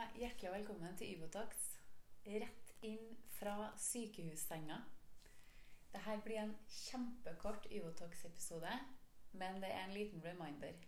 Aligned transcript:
hjertelig 0.00 0.52
velkommen 0.52 0.94
til 0.96 1.18
Ubotox. 1.18 1.56
Rett 2.24 2.70
inn 2.86 3.18
fra 3.36 3.68
sykehussenga. 3.76 4.78
Dette 5.92 6.14
blir 6.24 6.38
en 6.40 6.52
kjempekort 6.72 7.66
Ubotox-episode, 7.68 8.70
men 9.36 9.58
det 9.60 9.68
er 9.68 9.82
en 9.84 9.92
liten 9.92 10.22
reminder. 10.24 10.78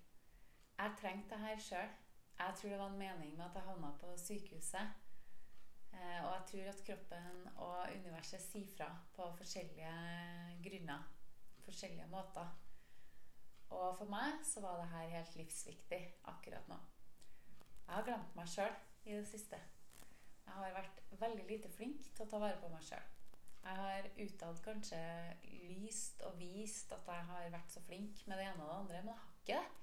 Jeg 0.79 0.97
trengte 1.01 1.35
det 1.35 1.43
her 1.43 1.61
sjøl. 1.61 1.91
Jeg 2.39 2.57
tror 2.57 2.71
det 2.71 2.79
var 2.79 2.95
en 2.95 3.03
mening 3.03 3.35
med 3.37 3.45
at 3.45 3.59
jeg 3.59 3.67
havna 3.67 3.91
på 4.01 4.15
sykehuset. 4.17 4.95
Eh, 5.93 6.21
og 6.25 6.31
jeg 6.33 6.47
tror 6.51 6.71
at 6.71 6.85
kroppen 6.87 7.43
og 7.57 7.93
universet 7.99 8.41
sier 8.47 8.71
fra 8.77 8.89
på 9.17 9.27
forskjellige 9.43 9.93
grunner. 10.65 11.05
Forskjellige 11.67 12.09
måter. 12.09 12.49
Og 13.69 13.93
for 13.99 14.09
meg 14.09 14.41
så 14.45 14.65
var 14.65 14.81
det 14.81 14.89
her 14.95 15.13
helt 15.19 15.37
livsviktig 15.37 16.01
akkurat 16.33 16.73
nå. 16.73 16.81
Jeg 17.83 17.95
har 17.99 18.09
glemt 18.09 18.35
meg 18.41 18.49
sjøl 18.49 18.73
i 19.05 19.17
det 19.17 19.27
siste. 19.29 19.59
Jeg 20.47 20.55
har 20.55 20.75
vært 20.77 21.03
veldig 21.21 21.45
lite 21.49 21.71
flink 21.73 22.09
til 22.15 22.27
å 22.27 22.31
ta 22.31 22.41
vare 22.43 22.61
på 22.61 22.71
meg 22.73 22.85
sjøl. 22.87 23.11
Jeg 23.63 23.79
har 23.79 24.09
utad 24.19 24.61
kanskje 24.65 25.01
lyst 25.69 26.23
og 26.27 26.39
vist 26.39 26.93
at 26.93 27.07
jeg 27.07 27.29
har 27.29 27.53
vært 27.55 27.71
så 27.71 27.83
flink 27.87 28.25
med 28.27 28.41
det 28.41 28.49
ene 28.51 28.65
og 28.65 28.69
det 28.69 28.79
andre, 28.81 29.03
men 29.03 29.13
jeg 29.13 29.23
har 29.23 29.39
ikke 29.39 29.61
det. 29.61 29.79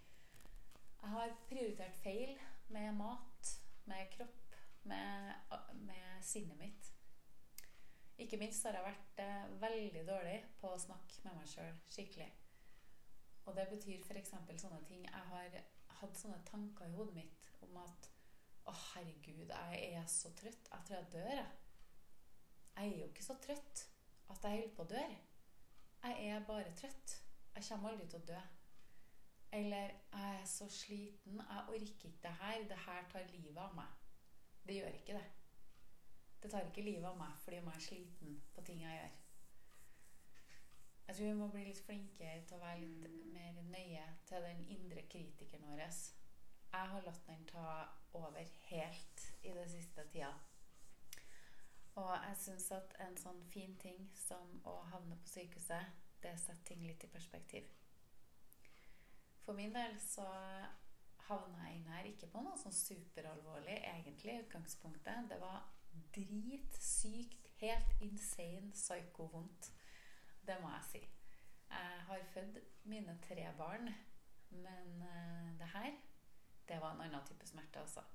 Jeg 0.99 1.11
har 1.15 1.35
prioritert 1.47 1.99
feil 2.03 2.33
med 2.75 2.91
mat, 2.99 3.51
med 3.87 4.09
kropp, 4.17 4.57
med, 4.83 5.33
med 5.73 6.23
sinnet 6.27 6.59
mitt. 6.59 6.91
Ikke 8.19 8.37
minst 8.37 8.65
har 8.67 8.75
jeg 8.75 8.83
vært 8.83 9.21
eh, 9.23 9.51
veldig 9.61 10.03
dårlig 10.07 10.37
på 10.59 10.73
å 10.73 10.81
snakke 10.81 11.23
med 11.23 11.39
meg 11.39 11.47
sjøl 11.47 11.71
skikkelig. 11.87 12.27
Og 13.47 13.55
det 13.55 13.69
betyr 13.71 14.03
f.eks. 14.03 14.33
sånne 14.61 14.81
ting 14.85 15.05
Jeg 15.07 15.27
har 15.31 15.55
hatt 16.01 16.19
sånne 16.19 16.41
tanker 16.45 16.89
i 16.89 16.97
hodet 16.97 17.15
mitt 17.15 17.47
om 17.63 17.79
at 17.79 18.09
å, 18.69 18.75
herregud, 18.93 19.49
jeg 19.49 19.89
er 19.97 20.05
så 20.11 20.31
trøtt. 20.37 20.69
Jeg 20.71 20.85
tror 20.87 20.97
jeg 20.97 21.11
dør, 21.13 21.33
jeg. 21.33 21.49
Jeg 22.79 22.91
er 22.93 22.99
jo 22.99 23.09
ikke 23.09 23.23
så 23.25 23.35
trøtt 23.43 23.81
at 24.29 24.45
jeg 24.45 24.61
holder 24.61 24.75
på 24.75 24.85
å 24.85 24.91
dø. 24.93 25.03
Jeg 26.03 26.29
er 26.29 26.45
bare 26.47 26.75
trøtt. 26.79 27.15
Jeg 27.55 27.65
kommer 27.67 27.89
aldri 27.89 28.07
til 28.07 28.21
å 28.21 28.27
dø. 28.29 28.41
Eller 29.57 29.89
jeg 30.13 30.35
er 30.35 30.45
så 30.45 30.67
sliten, 30.69 31.41
jeg 31.41 31.65
orker 31.73 31.89
ikke 31.89 32.11
det 32.23 32.35
her. 32.41 32.67
Det 32.69 32.77
her 32.85 33.09
tar 33.11 33.33
livet 33.33 33.57
av 33.57 33.73
meg. 33.75 33.97
Det 34.67 34.77
gjør 34.77 34.99
ikke 34.99 35.17
det. 35.17 35.25
Det 36.43 36.51
tar 36.51 36.69
ikke 36.69 36.85
livet 36.85 37.09
av 37.09 37.17
meg 37.19 37.33
fordi 37.43 37.57
om 37.59 37.67
jeg 37.67 37.81
er 37.81 37.87
sliten 37.87 38.37
på 38.55 38.63
ting 38.67 38.83
jeg 38.85 38.99
gjør. 38.99 39.17
Jeg 41.09 41.15
tror 41.15 41.25
vi 41.25 41.33
må 41.41 41.47
bli 41.49 41.65
litt 41.65 41.81
flinkere 41.83 42.45
til 42.45 42.55
å 42.59 42.61
være 42.61 42.85
litt 42.85 43.27
mer 43.33 43.59
nøye 43.73 44.05
til 44.29 44.45
den 44.45 44.61
indre 44.77 45.03
kritikeren 45.09 45.65
vår. 45.65 45.83
Jeg 46.71 46.89
har 46.93 47.01
latt 47.05 47.25
den 47.27 47.45
ta 47.49 47.65
over 48.13 48.45
helt 48.69 49.25
i 49.43 49.53
det 49.55 49.65
siste 49.71 50.05
tida. 50.13 50.33
Og 51.95 52.11
jeg 52.13 52.35
syns 52.39 52.69
at 52.71 52.93
en 53.03 53.17
sånn 53.19 53.41
fin 53.51 53.73
ting 53.81 54.05
som 54.15 54.61
å 54.69 54.75
havne 54.91 55.17
på 55.19 55.31
sykehuset, 55.33 55.97
det 56.23 56.35
setter 56.39 56.67
ting 56.67 56.85
litt 56.85 57.03
i 57.03 57.11
perspektiv. 57.11 57.65
For 59.43 59.57
min 59.57 59.73
del 59.73 59.97
så 60.03 60.27
havna 61.29 61.67
jeg 61.67 61.79
inn 61.79 61.89
her 61.89 62.07
ikke 62.09 62.29
på 62.31 62.41
noe 62.45 62.57
sånn 62.59 62.75
superalvorlig, 62.75 63.77
egentlig, 63.91 64.35
i 64.35 64.43
utgangspunktet. 64.45 65.29
Det 65.31 65.39
var 65.41 65.65
dritsykt, 66.15 67.49
helt 67.59 68.03
insane 68.05 68.71
psyko-vondt. 68.73 69.71
Det 70.45 70.57
må 70.61 70.71
jeg 70.75 70.85
si. 70.91 71.01
Jeg 71.69 72.05
har 72.07 72.29
født 72.33 72.61
mine 72.89 73.17
tre 73.25 73.49
barn, 73.57 73.91
men 74.49 75.03
uh, 75.03 75.49
det 75.59 75.69
her, 75.73 75.97
det 76.69 76.79
var 76.81 76.93
en 76.93 77.03
annen 77.05 77.25
type 77.27 77.47
smerte, 77.47 77.81
altså. 77.81 78.05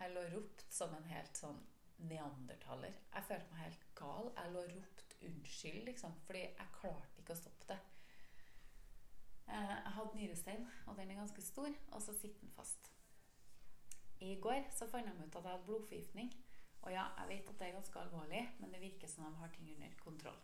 Jeg 0.00 0.14
lå 0.14 0.22
ropt 0.32 0.64
som 0.72 0.94
en 0.96 1.10
helt 1.12 1.38
sånn 1.38 1.60
neandertaler. 2.08 2.94
Jeg 3.14 3.28
følte 3.28 3.52
meg 3.52 3.66
helt 3.66 3.84
gal. 3.98 4.30
Jeg 4.38 4.54
lå 4.54 4.62
ropt 4.70 5.16
unnskyld, 5.22 5.82
liksom, 5.86 6.16
fordi 6.26 6.46
jeg 6.46 6.72
klarte 6.80 7.22
ikke 7.22 7.36
å 7.36 7.42
stoppe 7.42 7.68
det. 7.70 7.78
Uh, 9.46 9.74
jeg 9.76 9.92
hadde 9.98 10.18
nyrestein, 10.18 10.66
og 10.86 10.96
den 10.98 11.12
er 11.12 11.20
ganske 11.20 11.44
stor, 11.44 11.70
og 11.92 12.02
så 12.02 12.14
sitter 12.16 12.40
den 12.40 12.54
fast. 12.56 12.90
I 14.22 14.36
går 14.40 14.64
så 14.70 14.86
fant 14.90 15.06
de 15.06 15.12
ut 15.18 15.36
at 15.36 15.42
jeg 15.42 15.50
hadde 15.50 15.66
blodforgiftning. 15.66 16.32
Og 16.82 16.90
ja, 16.94 17.04
jeg 17.20 17.28
vet 17.28 17.50
at 17.50 17.58
det 17.60 17.68
er 17.68 17.76
ganske 17.76 18.00
alvorlig, 18.00 18.42
men 18.58 18.72
det 18.74 18.80
virker 18.82 19.10
som 19.10 19.26
de 19.26 19.34
har 19.38 19.50
ting 19.54 19.68
under 19.74 19.94
kontroll. 20.02 20.38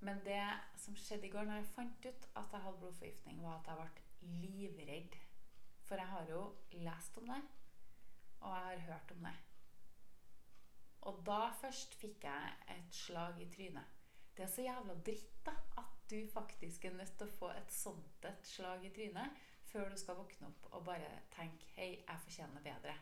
Men 0.00 0.20
det 0.24 0.40
som 0.80 0.96
skjedde 0.96 1.28
i 1.28 1.32
går, 1.32 1.44
når 1.44 1.60
jeg 1.60 1.72
fant 1.74 2.06
ut 2.06 2.28
at 2.40 2.52
jeg 2.52 2.64
hadde 2.64 2.80
blodforgiftning, 2.80 3.42
var 3.44 3.58
at 3.58 3.68
jeg 3.68 3.76
ble 4.20 4.38
livredd. 4.44 5.18
For 5.90 5.98
jeg 5.98 6.06
har 6.06 6.28
jo 6.30 6.40
lest 6.86 7.16
om 7.18 7.24
det, 7.26 7.40
og 8.40 8.52
jeg 8.54 8.66
har 8.66 8.82
hørt 8.92 9.10
om 9.10 9.24
det. 9.26 9.32
Og 11.10 11.16
da 11.26 11.38
først 11.58 11.96
fikk 11.98 12.28
jeg 12.28 12.52
et 12.76 12.94
slag 12.94 13.40
i 13.42 13.48
trynet. 13.50 13.96
Det 14.36 14.44
er 14.44 14.52
så 14.52 14.62
jævla 14.62 14.94
dritt 15.08 15.32
da, 15.46 15.56
at 15.82 15.96
du 16.10 16.20
faktisk 16.30 16.84
er 16.84 16.94
nødt 16.94 17.16
til 17.18 17.26
å 17.26 17.36
få 17.40 17.50
et 17.56 17.74
sånt 17.74 18.28
et 18.30 18.46
slag 18.46 18.86
i 18.86 18.92
trynet 18.94 19.42
før 19.72 19.90
du 19.90 19.98
skal 19.98 20.20
våkne 20.20 20.46
opp 20.52 20.68
og 20.70 20.84
bare 20.84 21.10
tenke 21.34 21.66
'Hei, 21.74 22.04
jeg 22.06 22.20
fortjener 22.22 22.62
bedre'. 22.62 22.94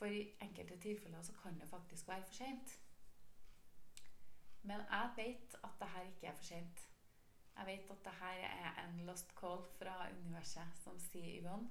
For 0.00 0.06
i 0.06 0.24
enkelte 0.40 0.80
tilfeller 0.80 1.22
så 1.22 1.36
kan 1.42 1.60
det 1.60 1.68
faktisk 1.68 2.08
være 2.08 2.24
for 2.24 2.32
seint. 2.32 2.80
Men 4.62 4.80
jeg 4.80 5.12
vet 5.16 5.56
at 5.64 5.80
det 5.80 5.88
her 5.88 6.02
ikke 6.02 6.26
er 6.26 6.34
for 6.34 6.44
sent. 6.44 6.88
Jeg 7.54 7.66
vet 7.66 7.90
at 7.90 8.04
det 8.04 8.14
her 8.18 8.40
er 8.48 8.80
en 8.82 9.00
lost 9.06 9.30
call 9.38 9.62
fra 9.78 9.94
universet 10.10 10.80
som 10.82 10.98
sier 10.98 11.38
Yvonne, 11.38 11.70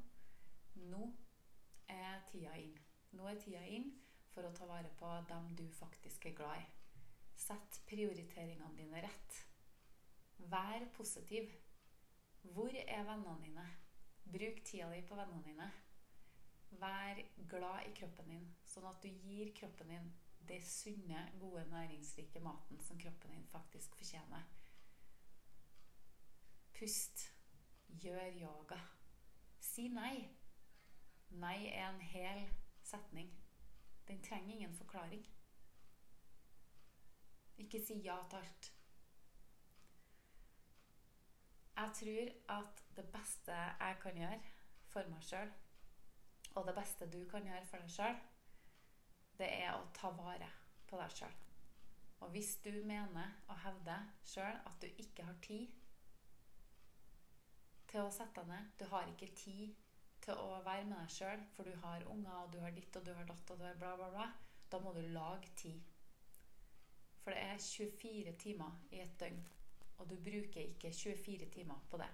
nå 0.90 1.04
er 1.92 2.24
tida 2.32 2.56
inn. 2.58 2.78
Nå 3.14 3.28
er 3.30 3.42
tida 3.42 3.62
inn 3.68 3.92
for 4.34 4.48
å 4.48 4.54
ta 4.56 4.66
vare 4.70 4.90
på 5.00 5.10
dem 5.30 5.52
du 5.60 5.66
faktisk 5.76 6.26
er 6.30 6.38
glad 6.38 6.64
i. 6.64 6.66
Sett 7.36 7.82
prioriteringene 7.90 8.78
dine 8.78 9.04
rett. 9.04 9.40
Vær 10.50 10.88
positiv. 10.96 11.52
Hvor 12.56 12.74
er 12.74 13.06
vennene 13.08 13.40
dine? 13.44 13.68
Bruk 14.24 14.64
tida 14.66 14.90
di 14.92 15.04
på 15.08 15.20
vennene 15.20 15.44
dine. 15.46 15.70
Vær 16.80 17.20
glad 17.52 17.86
i 17.86 17.94
kroppen 18.00 18.32
din, 18.34 18.48
sånn 18.66 18.88
at 18.90 19.04
du 19.04 19.12
gir 19.12 19.52
kroppen 19.60 19.92
din 19.94 20.12
det 20.48 20.60
sunne, 20.66 21.28
gode, 21.40 21.64
næringsrike 21.72 22.42
maten 22.44 22.82
som 22.84 23.00
kroppen 23.00 23.32
din 23.32 23.46
faktisk 23.52 23.96
fortjener. 23.96 24.48
Pust. 26.84 27.32
Gjør 27.88 28.26
yoga. 28.36 28.78
Si 29.64 29.86
nei. 29.88 30.18
Nei 31.40 31.70
er 31.70 31.86
en 31.86 32.02
hel 32.04 32.42
setning. 32.84 33.30
Den 34.08 34.24
trenger 34.24 34.52
ingen 34.52 34.74
forklaring. 34.76 35.22
Ikke 37.64 37.80
si 37.86 37.96
ja 38.04 38.18
til 38.30 38.42
alt. 38.42 38.68
Jeg 41.78 41.94
tror 42.00 42.58
at 42.58 42.84
det 42.98 43.06
beste 43.14 43.56
jeg 43.56 43.98
kan 44.02 44.20
gjøre 44.20 44.42
for 44.92 45.08
meg 45.14 45.24
sjøl, 45.24 45.54
og 46.56 46.68
det 46.68 46.76
beste 46.82 47.08
du 47.14 47.22
kan 47.32 47.48
gjøre 47.48 47.70
for 47.70 47.86
deg 47.86 47.94
sjøl, 47.96 48.20
det 49.40 49.48
er 49.62 49.72
å 49.78 49.88
ta 49.96 50.12
vare 50.20 50.52
på 50.92 51.00
deg 51.00 51.16
sjøl. 51.16 51.40
Og 52.20 52.36
hvis 52.36 52.58
du 52.68 52.74
mener 52.84 53.40
og 53.48 53.64
hevder 53.64 54.12
sjøl 54.34 54.60
at 54.60 54.78
du 54.84 54.90
ikke 55.06 55.30
har 55.32 55.40
tid 55.48 55.72
til 57.94 58.02
å 58.02 58.14
sette 58.14 58.42
deg 58.42 58.50
ned, 58.50 58.70
du 58.80 58.86
har 58.90 59.10
ikke 59.10 59.34
tid 59.38 59.74
til 60.24 60.40
å 60.40 60.62
være 60.66 60.86
med 60.90 60.98
deg 60.98 61.14
sjøl, 61.14 61.42
for 61.54 61.68
du 61.68 61.76
har 61.84 62.06
unger, 62.10 62.38
og 62.40 62.54
du 62.54 62.60
har 62.64 62.74
ditt, 62.74 62.96
og 62.98 63.06
du 63.06 63.12
har 63.14 63.28
datt, 63.30 63.52
og 63.54 63.60
du 63.60 63.66
har 63.68 63.78
bla, 63.78 63.94
bla, 64.00 64.10
bla, 64.16 64.28
da 64.72 64.80
må 64.82 64.94
du 64.96 65.02
lage 65.14 65.52
tid. 65.60 65.82
For 67.24 67.36
det 67.36 67.44
er 67.52 67.62
24 67.62 68.34
timer 68.42 68.80
i 68.92 69.02
et 69.04 69.14
døgn, 69.20 69.44
og 70.00 70.10
du 70.10 70.16
bruker 70.26 70.64
ikke 70.64 70.92
24 70.92 71.50
timer 71.54 71.84
på 71.92 72.00
det. 72.02 72.10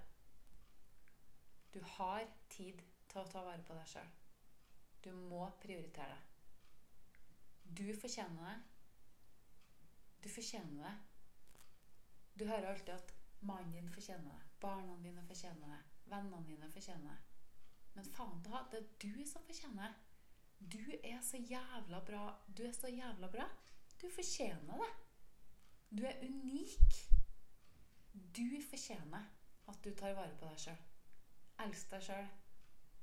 Du 1.73 1.79
har 1.95 2.25
tid 2.49 2.81
til 3.07 3.21
å 3.21 3.29
ta 3.29 3.45
vare 3.45 3.63
på 3.65 3.77
deg 3.77 3.87
sjøl. 3.93 4.11
Du 5.05 5.13
må 5.15 5.45
prioritere 5.61 6.17
det. 6.17 6.25
Du 7.79 7.85
fortjener 7.95 8.49
det. 8.49 8.57
Du 10.25 10.29
fortjener 10.33 10.83
det. 10.83 10.95
Du 12.39 12.45
hører 12.49 12.73
alltid 12.73 12.95
at 12.97 13.13
mannen 13.41 13.71
din 13.77 13.93
fortjener 13.93 14.33
det, 14.33 14.48
barna 14.61 14.97
dine 15.03 15.23
fortjener 15.27 15.73
det, 15.73 15.81
vennene 16.11 16.45
dine 16.47 16.69
fortjener 16.71 17.09
det. 17.09 17.17
Men 17.95 18.11
faen 18.15 18.41
da, 18.45 18.63
det 18.71 18.79
er 18.79 18.89
du 19.01 19.25
som 19.27 19.43
fortjener 19.47 19.87
det. 19.87 20.05
Du 20.59 20.83
er 21.03 21.21
så 21.23 21.37
jævla 21.37 21.99
bra. 22.05 22.23
Du 22.57 22.63
er 22.67 22.71
så 22.75 22.87
jævla 22.87 23.27
bra. 23.31 23.47
Du 24.01 24.07
fortjener 24.15 24.83
det. 24.83 24.89
Du 25.89 26.03
er 26.05 26.19
unik. 26.23 26.99
Du 28.13 28.61
fortjener 28.69 29.29
at 29.67 29.83
du 29.83 29.93
tar 29.95 30.15
vare 30.17 30.35
på 30.39 30.49
deg 30.49 30.59
sjøl. 30.65 30.81
Elsk 31.65 31.91
deg 31.93 32.03
sjøl. 32.07 32.27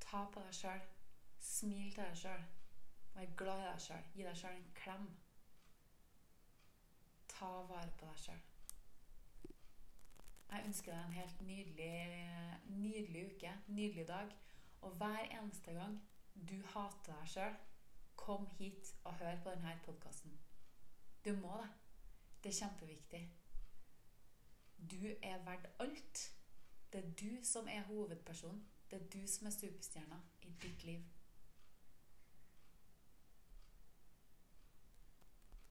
Ta 0.04 0.24
på 0.32 0.42
deg 0.44 0.58
sjøl. 0.60 0.84
Smil 1.38 1.94
til 1.94 2.02
deg 2.02 2.20
sjøl. 2.20 2.44
Vær 3.16 3.32
glad 3.40 3.62
i 3.62 3.70
deg 3.70 3.80
sjøl. 3.86 4.10
Gi 4.14 4.28
deg 4.28 4.40
sjøl 4.42 4.58
en 4.58 4.68
klem. 4.82 5.08
Ta 7.32 7.50
vare 7.70 7.92
på 7.96 8.10
deg 8.10 8.22
sjøl. 8.26 8.44
Jeg 10.56 10.64
ønsker 10.64 10.92
deg 10.92 11.04
en 11.04 11.12
helt 11.12 11.40
nydelig, 11.44 11.96
nydelig 12.64 13.24
uke, 13.26 13.50
nydelig 13.66 14.06
dag. 14.08 14.30
Og 14.80 14.90
hver 14.96 15.18
eneste 15.18 15.72
gang 15.72 15.98
du 16.48 16.54
hater 16.72 17.12
deg 17.12 17.28
sjøl, 17.28 17.58
kom 18.16 18.46
hit 18.56 18.94
og 19.04 19.18
hør 19.20 19.36
på 19.44 19.52
denne 19.52 19.74
podkasten. 19.84 20.38
Du 21.24 21.34
må 21.42 21.58
det. 21.60 21.68
Det 22.44 22.50
er 22.54 22.58
kjempeviktig. 22.60 23.20
Du 24.78 24.96
er 25.22 25.44
verdt 25.44 25.68
alt. 25.84 26.24
Det 26.92 27.04
er 27.04 27.12
du 27.20 27.44
som 27.44 27.68
er 27.68 27.84
hovedpersonen. 27.90 28.64
Det 28.90 29.02
er 29.02 29.08
du 29.12 29.28
som 29.28 29.46
er 29.46 29.56
superstjerna 29.58 30.22
i 30.42 30.56
ditt 30.62 30.84
liv. 30.88 31.04